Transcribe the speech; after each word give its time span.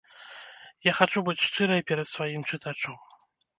Я 0.89 0.93
хачу 0.99 1.19
быць 1.27 1.45
шчырай 1.49 1.85
перад 1.93 2.07
сваім 2.15 2.49
чытачом. 2.53 2.95